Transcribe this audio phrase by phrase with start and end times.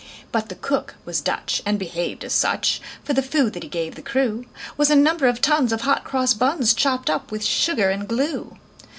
[0.31, 3.93] But the cook was Dutch, and behaved as such; For the food that he gave
[3.93, 7.91] the crew Was a number of tons of hot cross buns, Chopped up with sugar
[7.91, 8.57] and glue.